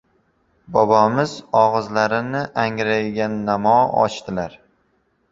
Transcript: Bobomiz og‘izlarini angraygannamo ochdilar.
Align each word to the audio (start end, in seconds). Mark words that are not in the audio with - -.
Bobomiz 0.75 1.33
og‘izlarini 1.59 2.41
angraygannamo 2.61 3.75
ochdilar. 4.05 4.57